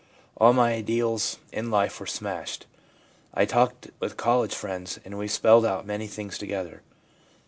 [0.35, 2.65] All my ideals in life were smashed.
[3.35, 6.81] I talked with college friends, and we spelled out many things together.